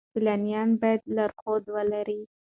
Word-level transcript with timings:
سیلانیان 0.13 0.69
باید 0.81 1.01
لارښود 1.15 1.63
ولرئ. 1.75 2.21